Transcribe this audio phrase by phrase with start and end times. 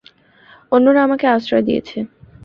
[0.71, 1.97] অন্যরা আমাকে আশ্রয় দিয়েছে।